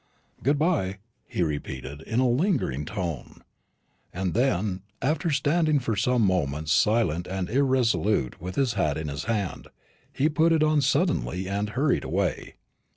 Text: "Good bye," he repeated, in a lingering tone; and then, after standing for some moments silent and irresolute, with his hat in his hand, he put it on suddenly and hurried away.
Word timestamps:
"Good 0.41 0.57
bye," 0.57 0.97
he 1.27 1.43
repeated, 1.43 2.01
in 2.01 2.19
a 2.19 2.27
lingering 2.27 2.85
tone; 2.85 3.43
and 4.11 4.33
then, 4.33 4.81
after 4.99 5.29
standing 5.29 5.77
for 5.77 5.95
some 5.95 6.23
moments 6.23 6.71
silent 6.71 7.27
and 7.27 7.51
irresolute, 7.51 8.41
with 8.41 8.55
his 8.55 8.73
hat 8.73 8.97
in 8.97 9.09
his 9.09 9.25
hand, 9.25 9.67
he 10.11 10.27
put 10.27 10.53
it 10.53 10.63
on 10.63 10.81
suddenly 10.81 11.47
and 11.47 11.69
hurried 11.77 12.03
away. 12.03 12.55